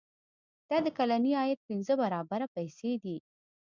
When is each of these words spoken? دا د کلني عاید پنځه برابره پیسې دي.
دا 0.69 0.77
د 0.85 0.87
کلني 0.97 1.31
عاید 1.39 1.59
پنځه 1.69 1.93
برابره 2.01 2.45
پیسې 2.55 2.91
دي. 3.03 3.17